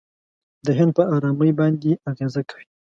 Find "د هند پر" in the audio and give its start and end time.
0.65-1.05